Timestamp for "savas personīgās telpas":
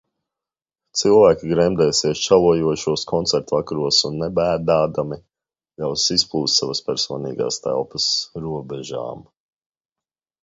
6.63-8.07